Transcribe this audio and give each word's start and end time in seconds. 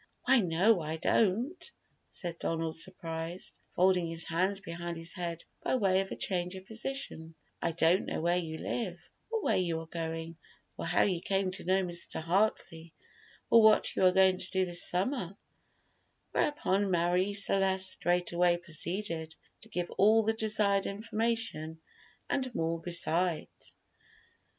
"Why, 0.25 0.39
no, 0.41 0.79
I 0.81 0.97
don't," 0.97 1.63
said 2.09 2.39
Donald, 2.39 2.79
surprised, 2.79 3.59
folding 3.75 4.07
his 4.07 4.23
hands 4.25 4.59
behind 4.59 4.97
his 4.97 5.13
head 5.13 5.43
by 5.61 5.75
way 5.75 6.01
of 6.01 6.09
a 6.09 6.15
change 6.15 6.55
of 6.55 6.65
position; 6.65 7.35
"I 7.61 7.71
don't 7.71 8.07
know 8.07 8.19
where 8.19 8.39
you 8.39 8.57
live, 8.57 8.97
or 9.29 9.43
where 9.43 9.57
you 9.57 9.79
are 9.79 9.85
going, 9.85 10.37
or 10.75 10.87
how 10.87 11.03
you 11.03 11.21
came 11.21 11.51
to 11.51 11.65
know 11.65 11.83
Mr. 11.83 12.19
Hartley, 12.19 12.95
or 13.51 13.61
what 13.61 13.95
you 13.95 14.03
are 14.03 14.11
going 14.11 14.39
to 14.39 14.49
do 14.49 14.65
this 14.65 14.83
summer;" 14.89 15.37
whereupon 16.31 16.89
Marie 16.89 17.33
Celeste 17.35 17.91
straightway 17.91 18.57
proceeded 18.57 19.35
to 19.61 19.69
give 19.69 19.91
all 19.99 20.23
the 20.23 20.33
desired 20.33 20.87
information, 20.87 21.79
and 22.27 22.55
more 22.55 22.81
besides. 22.81 23.77